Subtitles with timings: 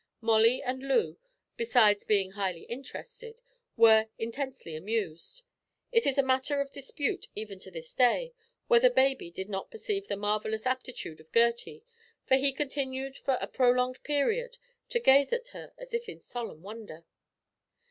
[0.19, 1.19] Molly and Loo,
[1.57, 3.43] besides being highly interested,
[3.77, 5.43] were intensely amused.
[5.91, 8.33] It is a matter of dispute even to this day
[8.65, 11.83] whether baby did not perceive the marvellous aptitude of Gertie,
[12.25, 14.57] for he continued for a prolonged period
[14.89, 17.05] to gaze at her as if in solemn wonder.